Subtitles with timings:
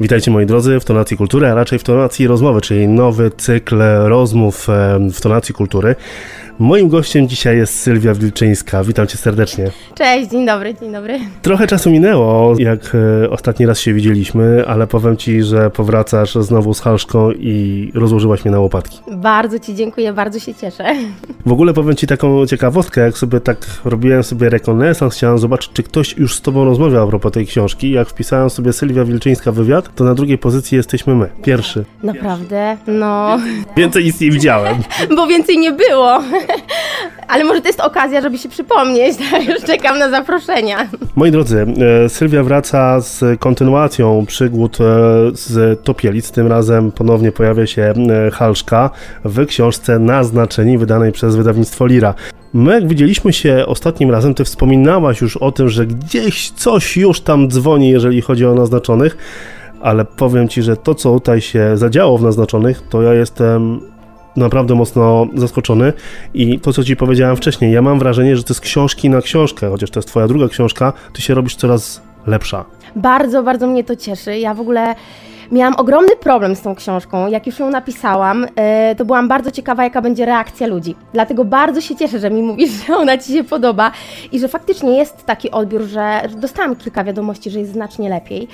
[0.00, 4.66] Witajcie moi drodzy w Tonacji Kultury, a raczej w Tonacji Rozmowy, czyli nowy cykl rozmów
[5.14, 5.96] w Tonacji Kultury.
[6.58, 8.84] Moim gościem dzisiaj jest Sylwia Wilczyńska.
[8.84, 9.70] Witam cię serdecznie.
[9.94, 11.18] Cześć, dzień dobry, dzień dobry.
[11.42, 12.92] Trochę czasu minęło, jak
[13.24, 18.44] e, ostatni raz się widzieliśmy, ale powiem ci, że powracasz znowu z halszką i rozłożyłaś
[18.44, 18.98] mnie na łopatki.
[19.12, 20.84] Bardzo ci dziękuję, bardzo się cieszę.
[21.46, 25.82] W ogóle powiem ci taką ciekawostkę, jak sobie tak robiłem sobie rekonesans, chciałem zobaczyć, czy
[25.82, 27.90] ktoś już z tobą rozmawiał a propos tej książki.
[27.90, 31.28] Jak wpisałem sobie Sylwia Wilczyńska wywiad, to na drugiej pozycji jesteśmy my.
[31.44, 31.84] Pierwszy.
[32.02, 33.38] Naprawdę, no,
[33.76, 34.76] Więcej nic nie widziałem.
[35.16, 36.22] bo więcej nie było.
[37.28, 39.48] Ale może to jest okazja, żeby się przypomnieć, tak?
[39.48, 40.88] Już czekam na zaproszenia.
[41.16, 41.66] Moi drodzy,
[42.04, 44.84] e, Sylwia wraca z kontynuacją przygód e,
[45.32, 46.30] z Topielic.
[46.30, 48.90] Tym razem ponownie pojawia się e, Halszka
[49.24, 52.14] w książce Naznaczeni, wydanej przez wydawnictwo Lira.
[52.52, 57.20] My, jak widzieliśmy się ostatnim razem, ty wspominałaś już o tym, że gdzieś coś już
[57.20, 59.16] tam dzwoni, jeżeli chodzi o naznaczonych,
[59.82, 63.80] ale powiem ci, że to, co tutaj się zadziało w naznaczonych, to ja jestem
[64.36, 65.92] naprawdę mocno zaskoczony
[66.34, 69.70] i to, co ci powiedziałem wcześniej, ja mam wrażenie, że to jest książki na książkę,
[69.70, 72.64] chociaż to jest twoja druga książka, ty się robisz coraz lepsza.
[72.96, 74.38] Bardzo, bardzo mnie to cieszy.
[74.38, 74.94] Ja w ogóle
[75.52, 77.28] miałam ogromny problem z tą książką.
[77.28, 80.94] Jak już ją napisałam, e, to byłam bardzo ciekawa, jaka będzie reakcja ludzi.
[81.12, 83.92] Dlatego bardzo się cieszę, że mi mówisz, że ona ci się podoba
[84.32, 88.48] i że faktycznie jest taki odbiór, że dostałam kilka wiadomości, że jest znacznie lepiej.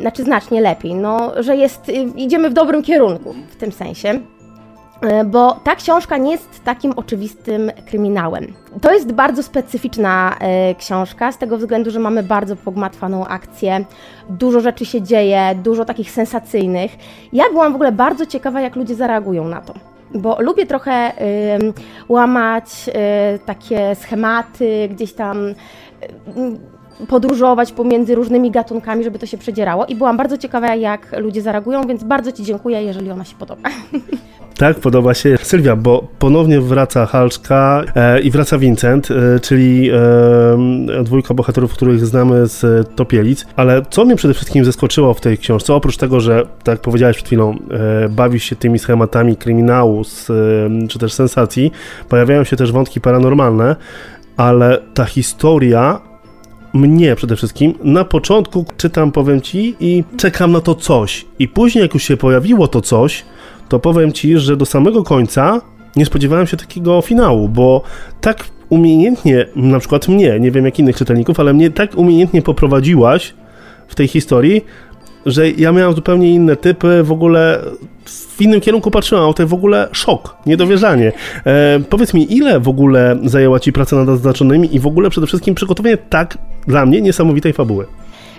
[0.00, 4.20] Znaczy znacznie lepiej, no, że jest, y, idziemy w dobrym kierunku w tym sensie.
[5.02, 8.46] E, bo ta książka nie jest takim oczywistym kryminałem.
[8.80, 13.84] To jest bardzo specyficzna e, książka, z tego względu, że mamy bardzo pogmatwaną akcję,
[14.28, 16.92] dużo rzeczy się dzieje, dużo takich sensacyjnych.
[17.32, 19.74] Ja byłam w ogóle bardzo ciekawa, jak ludzie zareagują na to.
[20.14, 21.12] Bo lubię trochę
[21.62, 21.72] ym,
[22.08, 25.54] łamać y, takie schematy, gdzieś tam y,
[27.08, 29.86] podróżować pomiędzy różnymi gatunkami, żeby to się przedzierało.
[29.86, 33.68] I byłam bardzo ciekawa, jak ludzie zareagują, więc bardzo Ci dziękuję, jeżeli ona się podoba.
[34.58, 41.04] Tak, podoba się Sylwia, bo ponownie wraca Halczka e, i wraca Vincent, e, czyli e,
[41.04, 43.46] dwójka bohaterów, których znamy z Topielic.
[43.56, 47.16] Ale co mnie przede wszystkim zaskoczyło w tej książce, oprócz tego, że, tak jak powiedziałeś
[47.16, 51.72] przed chwilą, e, bawisz się tymi schematami kryminału z, e, czy też sensacji,
[52.08, 53.76] pojawiają się też wątki paranormalne,
[54.36, 56.00] ale ta historia
[56.74, 57.74] mnie przede wszystkim.
[57.84, 61.24] Na początku czytam, powiem ci, i czekam na to coś.
[61.38, 63.24] I później, jak już się pojawiło to coś,
[63.68, 65.60] to powiem ci, że do samego końca
[65.96, 67.82] nie spodziewałem się takiego finału, bo
[68.20, 73.34] tak umiejętnie, na przykład mnie, nie wiem jak innych czytelników, ale mnie tak umiejętnie poprowadziłaś
[73.88, 74.64] w tej historii,
[75.26, 77.60] że ja miałem zupełnie inne typy, w ogóle
[78.06, 81.12] w innym kierunku patrzyłem, a tutaj w ogóle szok, niedowierzanie.
[81.46, 85.26] E, powiedz mi, ile w ogóle zajęła Ci praca nad naznaczonymi i w ogóle przede
[85.26, 87.86] wszystkim przygotowanie tak dla mnie niesamowitej fabuły?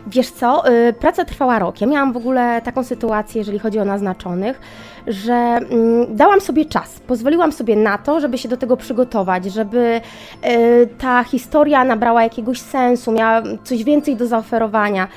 [0.08, 1.82] Wiesz co, y, praca trwała rok.
[1.82, 4.62] Ja miałam w ogóle taką sytuację, jeżeli chodzi o naznaczonych,
[5.08, 10.02] że mm, dałam sobie czas, pozwoliłam sobie na to, żeby się do tego przygotować, żeby
[10.46, 15.08] y, ta historia nabrała jakiegoś sensu, miała coś więcej do zaoferowania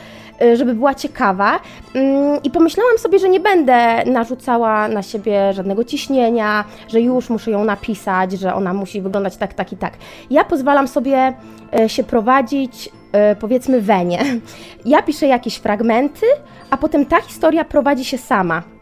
[0.55, 1.61] żeby była ciekawa
[1.97, 7.51] Mm, i pomyślałam sobie, że nie będę narzucała na siebie żadnego ciśnienia, że już muszę
[7.51, 9.93] ją napisać, że ona musi wyglądać tak, tak i tak.
[10.31, 11.33] Ja pozwalam sobie
[11.79, 14.25] e, się prowadzić e, powiedzmy wenie.
[14.85, 16.27] Ja piszę jakieś fragmenty,
[16.71, 18.76] a potem ta historia prowadzi się sama.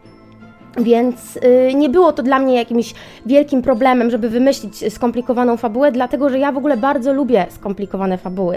[0.77, 2.93] Więc y, nie było to dla mnie jakimś
[3.25, 8.55] wielkim problemem, żeby wymyślić skomplikowaną fabułę, dlatego że ja w ogóle bardzo lubię skomplikowane fabuły.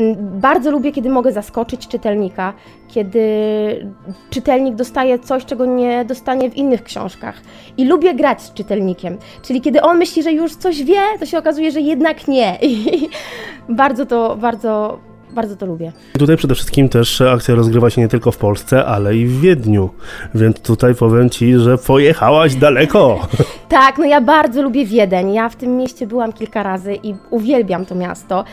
[0.00, 2.52] Y, Bardzo lubię, kiedy mogę zaskoczyć czytelnika,
[2.88, 3.22] kiedy
[4.30, 7.40] czytelnik dostaje coś, czego nie dostanie w innych książkach.
[7.76, 11.38] I lubię grać z czytelnikiem, czyli kiedy on myśli, że już coś wie, to się
[11.38, 12.58] okazuje, że jednak nie.
[12.68, 13.08] I
[13.68, 14.98] bardzo to, bardzo,
[15.32, 15.92] bardzo to lubię.
[16.18, 19.90] Tutaj przede wszystkim też akcja rozgrywa się nie tylko w Polsce, ale i w Wiedniu,
[20.34, 23.20] więc tutaj powiem Ci, że pojechałaś daleko.
[23.68, 25.32] Tak, no ja bardzo lubię Wiedeń.
[25.34, 28.44] Ja w tym mieście byłam kilka razy i uwielbiam to miasto.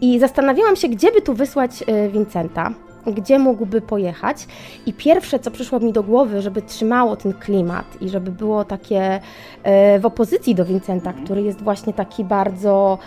[0.00, 2.70] I zastanawiałam się, gdzie by tu wysłać y, Vincenta,
[3.06, 4.46] gdzie mógłby pojechać.
[4.86, 9.16] I pierwsze, co przyszło mi do głowy, żeby trzymało ten klimat i żeby było takie
[9.16, 12.98] y, w opozycji do Vincenta, który jest właśnie taki bardzo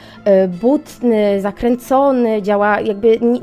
[0.44, 3.40] y, butny, zakręcony, działa jakby nie,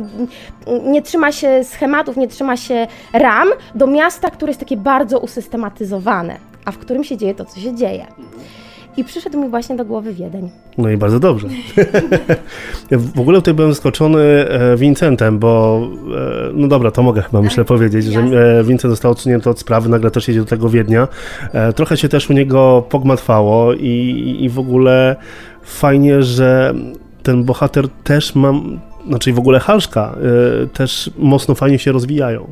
[0.92, 6.36] nie trzyma się schematów, nie trzyma się ram, do miasta, które jest takie bardzo usystematyzowane,
[6.64, 8.06] a w którym się dzieje to, co się dzieje.
[8.96, 10.50] I przyszedł mi właśnie do głowy Wiedeń.
[10.78, 11.48] No i bardzo dobrze.
[13.14, 15.80] w ogóle tutaj byłem zaskoczony e, Vincentem, bo
[16.16, 19.88] e, no dobra, to mogę chyba myślę powiedzieć, że e, Vincent został odsunięty od sprawy,
[19.88, 21.08] nagle też jedzie do tego Wiednia.
[21.74, 25.16] Trochę się też u niego pogmatwało i, i w ogóle
[25.62, 26.74] fajnie, że
[27.22, 30.16] ten bohater też mam, znaczy w ogóle Halszka
[30.72, 32.46] też mocno fajnie się rozwijają.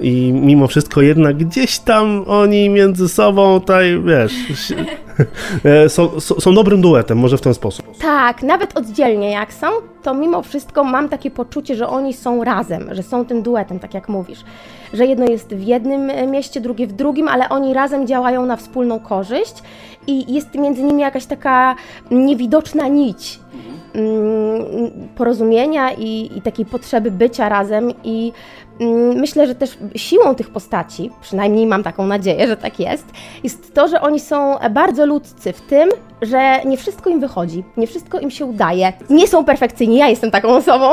[0.00, 4.34] I mimo wszystko jednak gdzieś tam oni między sobą tutaj, wiesz,
[5.64, 7.98] e, są, są, dobrym duetem, może w ten sposób.
[7.98, 9.66] Tak, nawet oddzielnie jak są,
[10.02, 13.94] to mimo wszystko mam takie poczucie, że oni są razem, że są tym duetem, tak
[13.94, 14.44] jak mówisz.
[14.92, 19.00] Że jedno jest w jednym mieście, drugie w drugim, ale oni razem działają na wspólną
[19.00, 19.54] korzyść
[20.06, 21.76] i jest między nimi jakaś taka
[22.10, 23.40] niewidoczna nić
[25.16, 28.32] porozumienia i, i takiej potrzeby bycia razem i
[28.80, 33.06] Mm, myślę, że też siłą tych postaci, przynajmniej mam taką nadzieję, że tak jest,
[33.44, 35.88] jest to, że oni są bardzo ludzcy w tym,
[36.22, 38.92] że nie wszystko im wychodzi, nie wszystko im się udaje.
[39.10, 40.90] Nie są perfekcyjni, ja jestem taką osobą,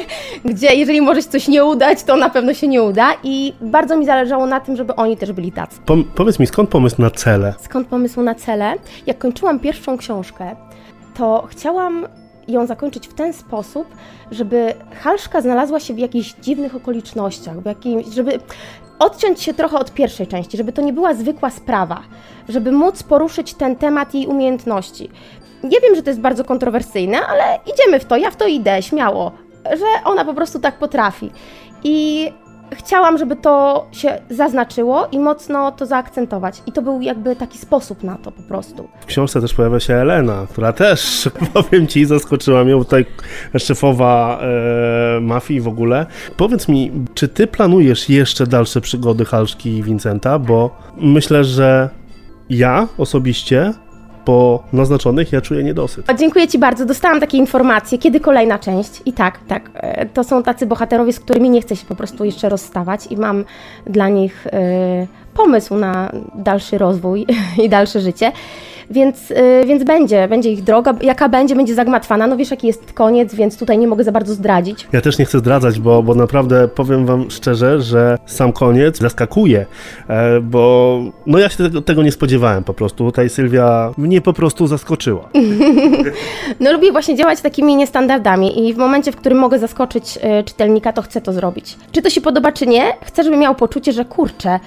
[0.44, 3.96] gdzie jeżeli może się coś nie udać, to na pewno się nie uda i bardzo
[3.96, 5.80] mi zależało na tym, żeby oni też byli tacy.
[5.86, 7.54] Po, powiedz mi, skąd pomysł na cele?
[7.60, 8.74] Skąd pomysł na cele?
[9.06, 10.56] Jak kończyłam pierwszą książkę,
[11.14, 12.06] to chciałam
[12.48, 13.86] ją zakończyć w ten sposób,
[14.30, 18.38] żeby Halszka znalazła się w jakichś dziwnych okolicznościach, w jakimś, żeby
[18.98, 22.02] odciąć się trochę od pierwszej części, żeby to nie była zwykła sprawa,
[22.48, 25.10] żeby móc poruszyć ten temat jej umiejętności.
[25.62, 28.82] Nie wiem, że to jest bardzo kontrowersyjne, ale idziemy w to, ja w to idę,
[28.82, 29.32] śmiało,
[29.64, 31.30] że ona po prostu tak potrafi.
[31.84, 32.32] I
[32.72, 36.62] chciałam, żeby to się zaznaczyło i mocno to zaakcentować.
[36.66, 38.88] I to był jakby taki sposób na to po prostu.
[39.00, 43.06] W książce też pojawia się Elena, która też, powiem ci, zaskoczyła mnie, tutaj
[43.58, 46.06] szefowa e, mafii w ogóle.
[46.36, 50.38] Powiedz mi, czy ty planujesz jeszcze dalsze przygody Halszki i Vincenta?
[50.38, 51.88] Bo myślę, że
[52.50, 53.72] ja osobiście
[54.24, 56.06] po naznaczonych ja czuję niedosyt.
[56.18, 56.86] Dziękuję Ci bardzo.
[56.86, 59.02] Dostałam takie informacje, kiedy kolejna część.
[59.06, 59.70] I tak, tak.
[59.74, 63.16] E, to są tacy bohaterowie, z którymi nie chcę się po prostu jeszcze rozstawać i
[63.16, 63.44] mam
[63.86, 64.50] dla nich y,
[65.34, 67.26] pomysł na dalszy rozwój
[67.64, 68.32] i dalsze życie.
[68.90, 69.34] Więc, y,
[69.66, 70.94] więc będzie, będzie ich droga.
[71.02, 72.26] Jaka będzie, będzie zagmatwana.
[72.26, 74.86] No wiesz, jaki jest koniec, więc tutaj nie mogę za bardzo zdradzić.
[74.92, 79.66] Ja też nie chcę zdradzać, bo, bo naprawdę powiem Wam szczerze, że sam koniec zaskakuje,
[80.08, 83.04] e, bo no ja się tego, tego nie spodziewałem po prostu.
[83.04, 85.28] Tutaj Sylwia mnie po prostu zaskoczyła.
[86.60, 90.92] no lubię właśnie działać takimi niestandardami i w momencie, w którym mogę zaskoczyć y, czytelnika,
[90.92, 91.76] to chcę to zrobić.
[91.92, 94.60] Czy to się podoba, czy nie, chcę, żeby miał poczucie, że kurczę,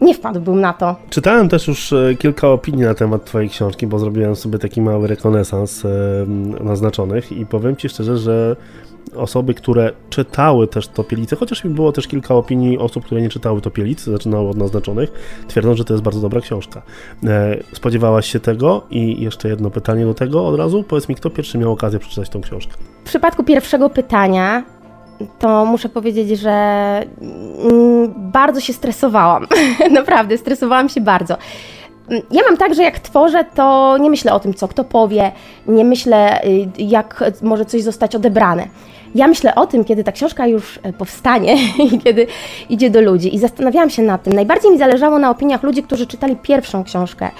[0.00, 0.96] nie wpadłbym na to.
[1.10, 5.06] Czytałem też już e, kilka opinii na temat Twojej książki, bo zrobiłem sobie taki mały
[5.06, 5.88] rekonesans e,
[6.64, 8.56] naznaczonych i powiem Ci szczerze, że
[9.16, 14.04] osoby, które czytały też Topielice, chociaż było też kilka opinii osób, które nie czytały Topielic,
[14.04, 15.12] zaczynało od naznaczonych,
[15.48, 16.82] twierdzą, że to jest bardzo dobra książka.
[17.24, 18.86] E, spodziewałaś się tego?
[18.90, 20.82] I jeszcze jedno pytanie do tego od razu.
[20.82, 22.74] Powiedz mi, kto pierwszy miał okazję przeczytać tą książkę?
[23.04, 24.64] W przypadku pierwszego pytania
[25.38, 29.46] to muszę powiedzieć, że mm, bardzo się stresowałam.
[29.90, 31.36] Naprawdę, stresowałam się bardzo.
[32.30, 35.32] Ja mam tak, że jak tworzę, to nie myślę o tym, co kto powie,
[35.66, 38.66] nie myślę, y, jak może coś zostać odebrane.
[39.14, 41.56] Ja myślę o tym, kiedy ta książka już e, powstanie
[41.92, 42.26] i kiedy
[42.68, 43.34] idzie do ludzi.
[43.34, 44.32] I zastanawiałam się nad tym.
[44.32, 47.30] Najbardziej mi zależało na opiniach ludzi, którzy czytali pierwszą książkę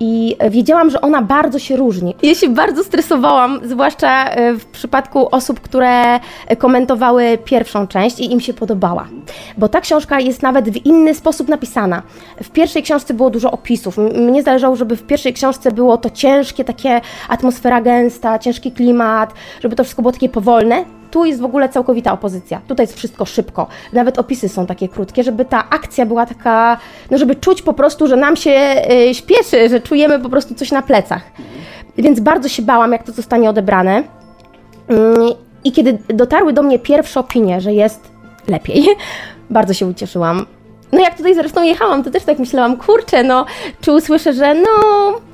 [0.00, 2.14] i wiedziałam, że ona bardzo się różni.
[2.22, 6.20] Ja się bardzo stresowałam, zwłaszcza e, w przypadku osób, które
[6.58, 9.08] komentowały pierwszą część i im się podobała,
[9.58, 12.02] bo ta książka jest nawet w inny sposób napisana.
[12.42, 13.98] W pierwszej książce było dużo opisów.
[13.98, 19.76] Mnie zależało, żeby w pierwszej książce było to ciężkie, takie atmosfera gęsta, ciężki klimat, żeby
[19.76, 20.99] to wszystko było takie powolne.
[21.10, 22.60] Tu jest w ogóle całkowita opozycja.
[22.68, 23.66] Tutaj jest wszystko szybko.
[23.92, 26.78] Nawet opisy są takie krótkie, żeby ta akcja była taka,
[27.10, 30.72] no żeby czuć po prostu, że nam się y, śpieszy, że czujemy po prostu coś
[30.72, 31.22] na plecach.
[31.98, 34.02] Więc bardzo się bałam, jak to zostanie odebrane.
[34.88, 35.14] Mm,
[35.64, 38.10] I kiedy dotarły do mnie pierwsze opinie, że jest
[38.48, 38.86] lepiej,
[39.50, 40.46] bardzo się ucieszyłam.
[40.92, 43.46] No jak tutaj zresztą jechałam, to też tak myślałam, kurczę, no,
[43.80, 44.70] czy usłyszę, że no,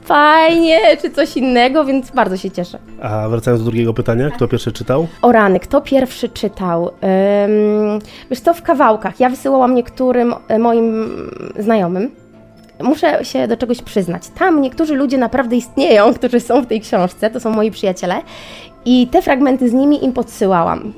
[0.06, 2.78] fajnie, czy coś innego, więc bardzo się cieszę.
[3.02, 5.06] A wracając do drugiego pytania, kto pierwszy czytał?
[5.22, 6.82] O rany, kto pierwszy czytał?
[6.82, 6.92] Um,
[8.30, 9.20] wiesz co, w kawałkach.
[9.20, 11.06] Ja wysyłałam niektórym e, moim
[11.58, 12.10] znajomym.
[12.82, 14.22] Muszę się do czegoś przyznać.
[14.38, 18.14] Tam niektórzy ludzie naprawdę istnieją, którzy są w tej książce, to są moi przyjaciele.
[18.84, 20.92] I te fragmenty z nimi im podsyłałam.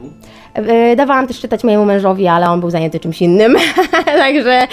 [0.67, 3.57] E, dawałam też czytać mojemu mężowi, ale on był zajęty czymś innym,
[4.23, 4.67] także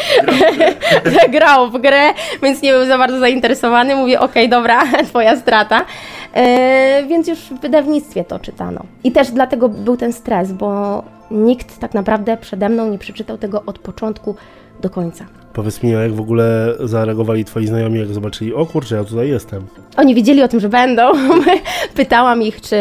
[1.36, 2.14] grał w grę,
[2.44, 3.96] więc nie był za bardzo zainteresowany.
[3.96, 5.86] Mówię, okej, okay, dobra, twoja strata.
[6.34, 8.84] E, więc już w wydawnictwie to czytano.
[9.04, 13.64] I też dlatego był ten stres, bo nikt tak naprawdę przede mną nie przeczytał tego
[13.66, 14.36] od początku
[14.82, 15.26] do końca.
[15.56, 19.68] Powiedz mi, jak w ogóle zareagowali twoi znajomi, jak zobaczyli, o kurczę, ja tutaj jestem.
[19.98, 21.12] Oni wiedzieli o tym, że będą.
[21.96, 22.76] Pytałam ich, czy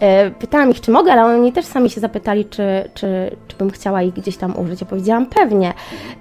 [0.00, 3.70] e, pytałam ich, czy mogę, ale oni też sami się zapytali, czy, czy, czy bym
[3.70, 4.80] chciała ich gdzieś tam użyć.
[4.80, 5.72] Ja powiedziałam, pewnie.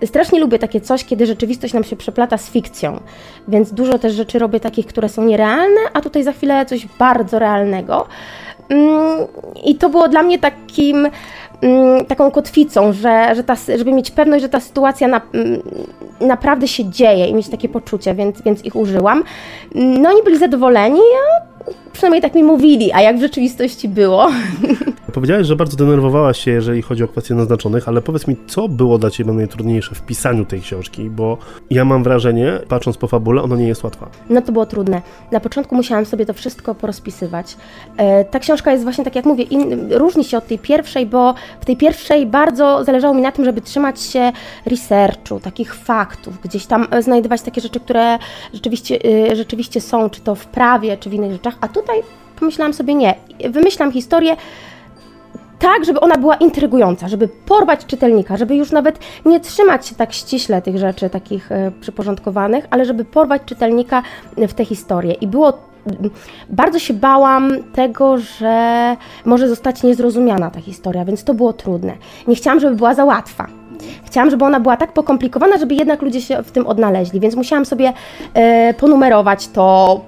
[0.06, 3.00] Strasznie lubię takie coś, kiedy rzeczywistość nam się przeplata z fikcją,
[3.48, 7.40] więc dużo też rzeczy robię takich, które są nierealne, a tutaj za chwilę coś bardzo
[7.40, 8.08] realnego.
[8.70, 9.28] Mm,
[9.66, 11.08] I to było dla mnie takim
[12.08, 15.62] taką kotwicą, że, że ta, żeby mieć pewność, że ta sytuacja na, mm,
[16.22, 19.24] naprawdę się dzieje i mieć takie poczucie, więc, więc ich użyłam.
[19.76, 24.28] No oni byli zadowoleni, a przynajmniej tak mi mówili, a jak w rzeczywistości było.
[25.14, 28.98] Powiedziałeś, że bardzo denerwowałaś się, jeżeli chodzi o kwestie naznaczonych, ale powiedz mi, co było
[28.98, 31.38] dla Ciebie najtrudniejsze w pisaniu tej książki, bo
[31.70, 34.10] ja mam wrażenie, patrząc po fabule, ona nie jest łatwa.
[34.30, 35.02] No to było trudne.
[35.32, 37.58] Na początku musiałam sobie to wszystko porozpisywać.
[37.98, 41.34] E, ta książka jest właśnie, tak jak mówię, in, różni się od tej pierwszej, bo
[41.62, 44.32] w tej pierwszej bardzo zależało mi na tym, żeby trzymać się
[44.66, 48.18] researchu, takich faktów, gdzieś tam znajdować takie rzeczy, które
[48.54, 49.00] rzeczywiście,
[49.32, 52.02] y, rzeczywiście są, czy to w prawie, czy w innych rzeczach, a tutaj
[52.40, 53.16] pomyślałam sobie nie,
[53.50, 54.36] wymyślam historię
[55.64, 60.14] tak, żeby ona była intrygująca, żeby porwać czytelnika, żeby już nawet nie trzymać się tak
[60.14, 64.04] ściśle tych rzeczy takich e, przyporządkowanych, ale żeby porwać czytelnika
[64.38, 65.14] w tę historię.
[65.14, 65.54] I było
[66.50, 71.94] bardzo się bałam tego, że może zostać niezrozumiana ta historia, więc to było trudne.
[72.28, 73.48] Nie chciałam, żeby była za łatwa.
[74.06, 77.66] Chciałam, żeby ona była tak pokomplikowana, żeby jednak ludzie się w tym odnaleźli, więc musiałam
[77.66, 77.94] sobie
[78.34, 80.02] e, ponumerować to,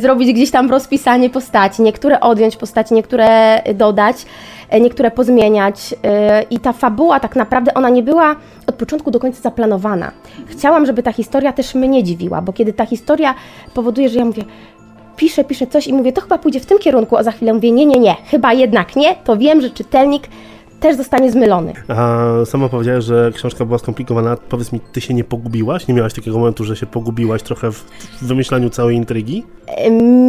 [0.00, 4.26] zrobić gdzieś tam rozpisanie postaci, niektóre odjąć postaci, niektóre dodać.
[4.70, 5.94] E, niektóre pozmieniać.
[6.04, 8.36] E, I ta fabuła tak naprawdę ona nie była
[8.66, 10.10] od początku do końca zaplanowana.
[10.46, 13.34] Chciałam, żeby ta historia też mnie dziwiła, bo kiedy ta historia
[13.74, 14.44] powoduje, że ja mówię,
[15.16, 17.72] piszę, piszę coś i mówię, to chyba pójdzie w tym kierunku, a za chwilę mówię,
[17.72, 20.28] nie, nie, nie, chyba jednak nie, to wiem, że czytelnik
[20.80, 21.72] też zostanie zmylony.
[21.88, 24.36] A sama powiedziałaś, że książka była skomplikowana.
[24.36, 25.88] Powiedz mi, ty się nie pogubiłaś?
[25.88, 27.84] Nie miałaś takiego momentu, że się pogubiłaś trochę w
[28.22, 29.44] wymyślaniu całej intrygi?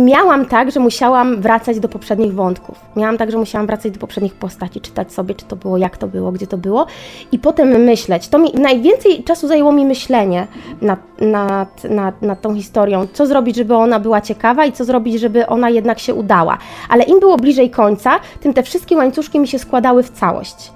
[0.05, 2.79] Miałam tak, że musiałam wracać do poprzednich wątków.
[2.95, 6.07] Miałam tak, że musiałam wracać do poprzednich postaci, czytać sobie, czy to było, jak to
[6.07, 6.85] było, gdzie to było
[7.31, 8.27] i potem myśleć.
[8.27, 10.47] To mi najwięcej czasu zajęło mi myślenie
[10.81, 13.07] nad, nad, nad, nad tą historią.
[13.13, 16.57] Co zrobić, żeby ona była ciekawa i co zrobić, żeby ona jednak się udała.
[16.89, 20.71] Ale im było bliżej końca, tym te wszystkie łańcuszki mi się składały w całość.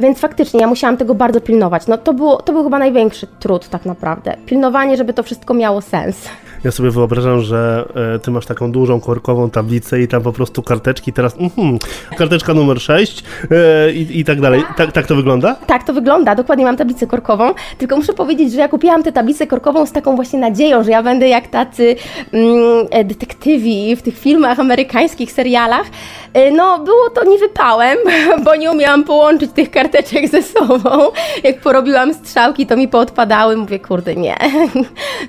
[0.00, 1.86] Więc faktycznie ja musiałam tego bardzo pilnować.
[1.86, 4.36] No to, było, to był chyba największy trud tak naprawdę.
[4.46, 6.28] Pilnowanie, żeby to wszystko miało sens.
[6.64, 10.62] Ja sobie wyobrażam, że e, ty masz taką dużą korkową tablicę i tam po prostu
[10.62, 11.78] karteczki, teraz mm,
[12.16, 14.62] karteczka numer 6 e, i, i tak dalej.
[14.76, 15.54] Tak, tak to wygląda?
[15.54, 19.46] Tak to wygląda, dokładnie mam tablicę korkową, tylko muszę powiedzieć, że ja kupiłam tę tablicę
[19.46, 21.96] korkową z taką właśnie nadzieją, że ja będę jak tacy
[22.32, 25.86] mm, e, detektywi w tych filmach amerykańskich, serialach.
[26.52, 27.98] No, było to nie wypałem,
[28.44, 30.90] bo nie umiałam połączyć tych karteczek ze sobą.
[31.44, 33.56] Jak porobiłam strzałki, to mi poodpadały.
[33.56, 34.36] Mówię, kurde, nie.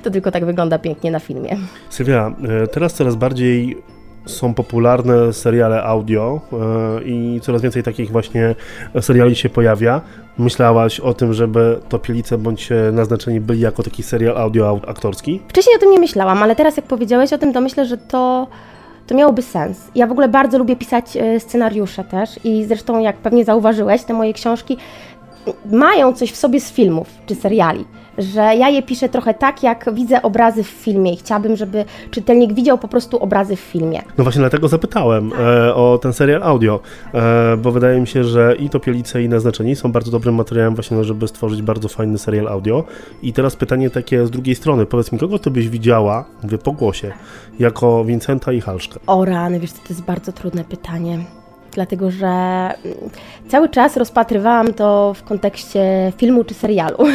[0.04, 1.58] To tylko tak wygląda pięknie na filmie.
[1.90, 2.32] Sylwia,
[2.64, 3.78] e, teraz coraz bardziej
[4.26, 8.56] są popularne seriale audio e, i coraz więcej takich właśnie
[9.02, 10.02] seriali się pojawia.
[10.38, 15.42] Myślałaś o tym, żeby Topielice bądź naznaczeni byli jako taki serial audio aktorski?
[15.48, 18.48] Wcześniej o tym nie myślałam, ale teraz jak powiedziałeś o tym, to myślę, że to
[19.12, 19.78] to miałoby sens.
[19.96, 24.14] Ja w ogóle bardzo lubię pisać e, scenariusze też i zresztą jak pewnie zauważyłeś, te
[24.14, 24.78] moje książki
[25.72, 27.86] mają coś w sobie z filmów czy seriali
[28.18, 32.54] że ja je piszę trochę tak, jak widzę obrazy w filmie i chciałabym, żeby czytelnik
[32.54, 34.02] widział po prostu obrazy w filmie.
[34.18, 36.80] No właśnie dlatego zapytałem e, o ten serial audio,
[37.14, 41.04] e, bo wydaje mi się, że i Topielice i Naznaczeni są bardzo dobrym materiałem właśnie,
[41.04, 42.84] żeby stworzyć bardzo fajny serial audio.
[43.24, 46.72] I teraz pytanie takie z drugiej strony, powiedz mi, kogo ty byś widziała, mówię po
[46.72, 47.12] głosie,
[47.60, 49.00] jako Vincenta i Halszkę?
[49.08, 51.20] O rany, wiesz, to jest bardzo trudne pytanie
[51.74, 52.98] dlatego że mm,
[53.48, 56.98] cały czas rozpatrywałam to w kontekście filmu czy serialu.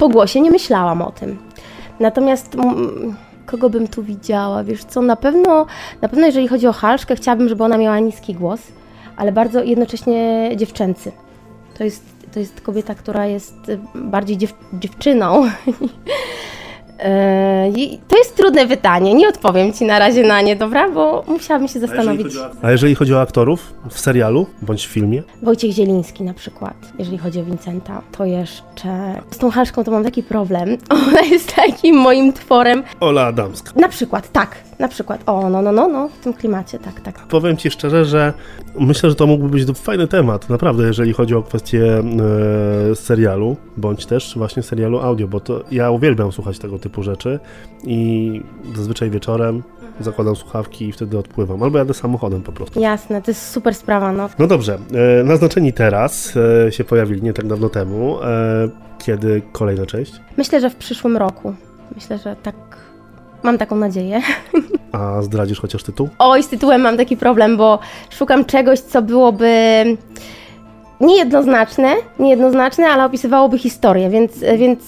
[0.00, 1.38] po głosie nie myślałam o tym.
[2.00, 3.16] Natomiast mm,
[3.46, 4.64] kogo bym tu widziała?
[4.64, 5.66] Wiesz co, na pewno,
[6.02, 8.60] na pewno jeżeli chodzi o Halszkę, chciałabym, żeby ona miała niski głos,
[9.16, 11.12] ale bardzo jednocześnie dziewczęcy.
[11.78, 13.54] To jest, to jest kobieta, która jest
[13.94, 15.42] bardziej dziew, dziewczyną
[18.08, 20.90] to jest trudne pytanie, nie odpowiem Ci na razie na nie, dobra?
[20.90, 22.26] Bo musiałabym się zastanowić.
[22.26, 25.22] A jeżeli, o, a jeżeli chodzi o aktorów w serialu bądź w filmie?
[25.42, 29.20] Wojciech Zieliński na przykład, jeżeli chodzi o Vincenta, to jeszcze...
[29.30, 30.76] Z tą Halszką to mam taki problem.
[31.08, 32.82] Ona jest takim moim tworem.
[33.00, 33.72] Ola Adamska.
[33.76, 34.69] Na przykład, tak.
[34.80, 37.18] Na przykład, o, no, no, no, no, w tym klimacie, tak, tak.
[37.18, 38.32] Powiem Ci szczerze, że
[38.78, 42.02] myślę, że to mógłby być fajny temat, naprawdę, jeżeli chodzi o kwestię
[42.90, 47.38] e, serialu, bądź też właśnie serialu audio, bo to ja uwielbiam słuchać tego typu rzeczy
[47.84, 48.42] i
[48.74, 49.62] zazwyczaj wieczorem
[50.00, 52.80] zakładam słuchawki i wtedy odpływam, albo jadę samochodem po prostu.
[52.80, 54.28] Jasne, to jest super sprawa, no.
[54.38, 54.78] No dobrze,
[55.20, 56.34] e, naznaczeni teraz
[56.66, 58.22] e, się pojawili nie tak dawno temu.
[58.22, 58.68] E,
[58.98, 60.12] kiedy kolejna część?
[60.36, 61.54] Myślę, że w przyszłym roku.
[61.94, 62.54] Myślę, że tak
[63.42, 64.20] Mam taką nadzieję.
[64.92, 66.08] A zdradzisz chociaż tytuł?
[66.18, 67.78] Oj, z tytułem mam taki problem, bo
[68.10, 69.84] szukam czegoś, co byłoby
[71.00, 74.80] niejednoznaczne, niejednoznaczne, ale opisywałoby historię, więc, więc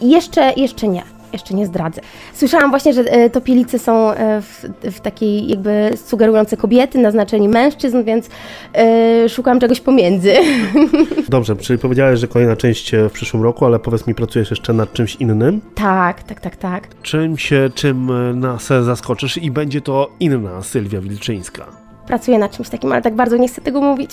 [0.00, 1.02] jeszcze, jeszcze nie.
[1.32, 2.00] Jeszcze nie zdradzę.
[2.34, 8.04] Słyszałam właśnie, że e, topielice są e, w, w takiej jakby sugerujące kobiety, naznaczeni mężczyzn,
[8.04, 8.28] więc
[8.74, 10.34] e, szukam czegoś pomiędzy.
[11.28, 14.92] Dobrze, czyli powiedziałeś, że kolejna część w przyszłym roku, ale powiedz mi, pracujesz jeszcze nad
[14.92, 15.60] czymś innym?
[15.74, 16.88] tak, tak, tak, tak.
[17.02, 18.10] Czym się, czym
[18.40, 21.81] nas zaskoczysz i będzie to inna Sylwia Wilczyńska?
[22.06, 24.10] Pracuję nad czymś takim, ale tak bardzo nie chcę tego mówić,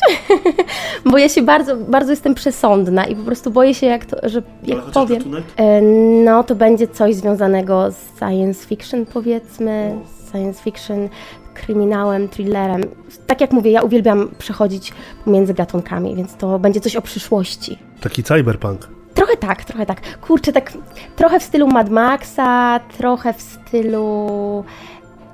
[1.12, 4.42] bo ja się bardzo, bardzo jestem przesądna i po prostu boję się, jak to, że
[4.64, 5.22] jak powiem.
[5.58, 5.82] E,
[6.24, 9.96] No, to będzie coś związanego z science fiction, powiedzmy,
[10.32, 11.10] science fiction,
[11.54, 12.82] kryminałem, thrillerem.
[13.28, 14.94] Tak jak mówię, ja uwielbiam przechodzić
[15.26, 17.80] pomiędzy gatunkami, więc to będzie coś o przyszłości.
[18.02, 18.88] Taki cyberpunk.
[19.14, 20.20] Trochę tak, trochę tak.
[20.22, 20.72] Kurczę, tak
[21.16, 24.64] trochę w stylu Mad Maxa, trochę w stylu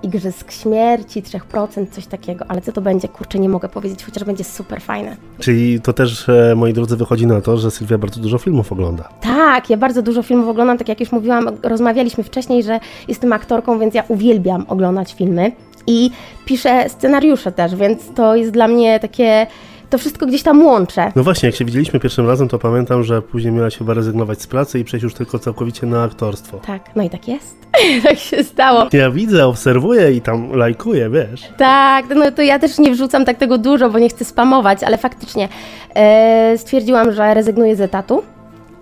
[0.05, 4.43] Igrzysk Śmierci, 3%, coś takiego, ale co to będzie, kurczę, nie mogę powiedzieć, chociaż będzie
[4.43, 5.15] super fajne.
[5.39, 9.09] Czyli to też, e, moi drodzy, wychodzi na to, że Sylwia bardzo dużo filmów ogląda.
[9.21, 13.79] Tak, ja bardzo dużo filmów oglądam, tak jak już mówiłam, rozmawialiśmy wcześniej, że jestem aktorką,
[13.79, 15.51] więc ja uwielbiam oglądać filmy
[15.87, 16.11] i
[16.45, 19.47] piszę scenariusze też, więc to jest dla mnie takie,
[19.95, 21.11] to wszystko gdzieś tam łączę.
[21.15, 24.47] No właśnie, jak się widzieliśmy pierwszym razem, to pamiętam, że później miałaś chyba rezygnować z
[24.47, 26.57] pracy i przejść już tylko całkowicie na aktorstwo.
[26.57, 27.55] Tak, no i tak jest.
[28.03, 28.87] tak się stało.
[28.93, 31.41] Ja widzę, obserwuję i tam lajkuję, wiesz.
[31.57, 34.97] Tak, no to ja też nie wrzucam tak tego dużo, bo nie chcę spamować, ale
[34.97, 35.49] faktycznie
[35.95, 38.23] e, stwierdziłam, że rezygnuję z etatu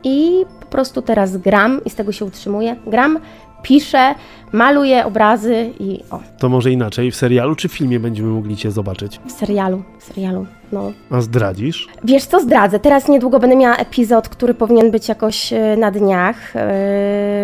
[0.04, 2.76] i po prostu teraz gram i z tego się utrzymuję.
[2.88, 3.20] Gram,
[3.64, 4.16] piszę,
[4.52, 8.72] maluję obrazy i o, To może inaczej, w serialu czy w filmie będziemy mogli Cię
[8.72, 9.20] zobaczyć?
[9.28, 10.92] w serialu, w serialu, no.
[11.12, 11.88] A zdradzisz?
[12.04, 12.80] Wiesz co, zdradzę.
[12.80, 16.60] Teraz niedługo będę miała epizod, który powinien być jakoś e, na dniach e,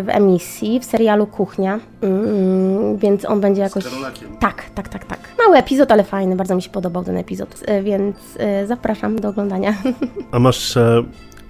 [0.04, 3.84] w emisji, w serialu Kuchnia, mm, więc on będzie jakoś...
[4.40, 5.20] Tak, tak, tak, tak.
[5.46, 8.16] Mały epizod, ale fajny, bardzo mi się podobał ten epizod, e, więc
[8.66, 9.74] zapraszam do oglądania.
[10.32, 10.78] A masz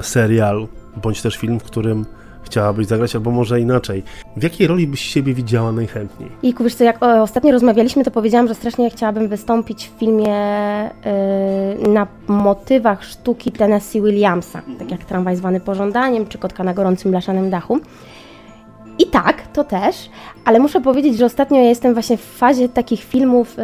[0.01, 0.67] serial,
[1.03, 2.05] bądź też film, w którym
[2.49, 4.03] chciałabyś zagrać, albo może inaczej.
[4.37, 6.29] W jakiej roli byś siebie widziała najchętniej?
[6.43, 10.35] I wiesz co, jak o, ostatnio rozmawialiśmy, to powiedziałam, że strasznie chciałabym wystąpić w filmie
[11.85, 17.11] y, na motywach sztuki Tennessee Williamsa, tak jak Tramwaj zwany pożądaniem, czy Kotka na gorącym
[17.11, 17.79] blaszanym dachu.
[18.99, 20.09] I tak, to też,
[20.45, 23.63] ale muszę powiedzieć, że ostatnio ja jestem właśnie w fazie takich filmów, y,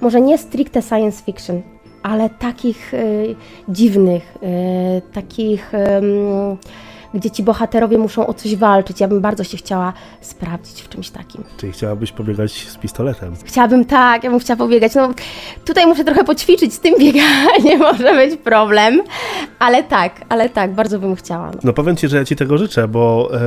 [0.00, 1.62] może nie stricte science fiction,
[2.02, 3.36] ale takich y,
[3.68, 5.72] dziwnych, y, takich,
[7.16, 9.00] gdzie ci bohaterowie muszą o coś walczyć.
[9.00, 11.44] Ja bym bardzo się chciała sprawdzić w czymś takim.
[11.56, 13.34] Czyli chciałabyś pobiegać z pistoletem?
[13.44, 14.94] Chciałabym tak, ja bym chciała pobiegać.
[14.94, 15.10] No,
[15.64, 19.02] tutaj muszę trochę poćwiczyć z tym bieganiem, może być problem,
[19.58, 21.50] ale tak, ale tak, bardzo bym chciała.
[21.50, 21.58] No.
[21.64, 23.38] No powiem Ci, że ja Ci tego życzę, bo e,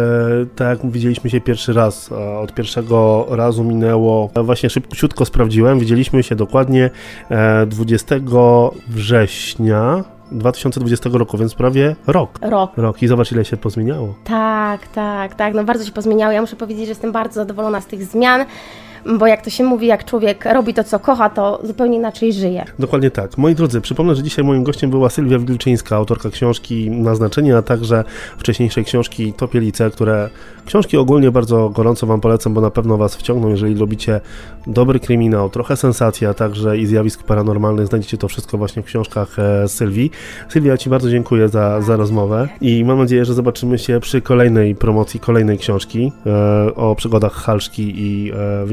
[0.55, 6.35] tak jak widzieliśmy się pierwszy raz, od pierwszego razu minęło, właśnie szybciutko sprawdziłem, widzieliśmy się
[6.35, 6.89] dokładnie
[7.29, 8.15] e, 20
[8.87, 12.39] września 2020 roku, więc prawie rok.
[12.41, 12.71] Rok.
[12.77, 14.15] Rok i zobacz ile się pozmieniało.
[14.23, 16.31] Tak, tak, tak, no bardzo się pozmieniało.
[16.31, 18.45] Ja muszę powiedzieć, że jestem bardzo zadowolona z tych zmian,
[19.17, 22.65] bo jak to się mówi, jak człowiek robi to, co kocha, to zupełnie inaczej żyje.
[22.79, 23.37] Dokładnie tak.
[23.37, 28.03] Moi drodzy, przypomnę, że dzisiaj moim gościem była Sylwia Wilczyńska, autorka książki Naznaczenie, a także
[28.37, 30.29] wcześniejszej książki Topielice, które
[30.65, 34.21] książki ogólnie bardzo gorąco Wam polecam, bo na pewno Was wciągną, jeżeli lubicie
[34.67, 37.87] dobry kryminał, trochę sensacji, a także i zjawisk paranormalnych.
[37.87, 40.11] Znajdziecie to wszystko właśnie w książkach e, Sylwii.
[40.49, 44.75] Sylwia, Ci bardzo dziękuję za, za rozmowę i mam nadzieję, że zobaczymy się przy kolejnej
[44.75, 48.65] promocji kolejnej książki e, o przygodach Halszki i e,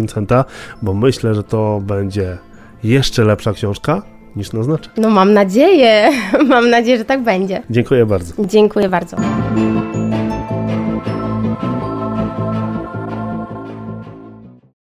[0.83, 2.38] bo myślę, że to będzie
[2.85, 4.02] jeszcze lepsza książka
[4.37, 4.90] niż naznaczę.
[4.96, 6.11] No mam nadzieję,
[6.48, 7.62] mam nadzieję, że tak będzie.
[7.70, 8.46] Dziękuję bardzo.
[8.46, 9.16] Dziękuję bardzo.